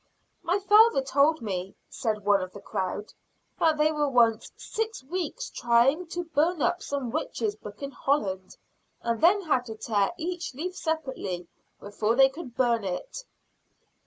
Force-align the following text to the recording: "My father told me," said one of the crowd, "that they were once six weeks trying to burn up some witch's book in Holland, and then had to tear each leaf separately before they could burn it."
"My 0.41 0.57
father 0.57 1.03
told 1.03 1.43
me," 1.43 1.75
said 1.87 2.25
one 2.25 2.41
of 2.41 2.53
the 2.53 2.59
crowd, 2.59 3.13
"that 3.59 3.77
they 3.77 3.91
were 3.91 4.09
once 4.09 4.51
six 4.57 5.03
weeks 5.03 5.51
trying 5.51 6.07
to 6.07 6.23
burn 6.23 6.59
up 6.59 6.81
some 6.81 7.11
witch's 7.11 7.55
book 7.55 7.83
in 7.83 7.91
Holland, 7.91 8.57
and 9.03 9.21
then 9.21 9.43
had 9.43 9.65
to 9.65 9.75
tear 9.75 10.11
each 10.17 10.55
leaf 10.55 10.75
separately 10.75 11.47
before 11.79 12.15
they 12.15 12.29
could 12.29 12.55
burn 12.55 12.83
it." 12.83 13.25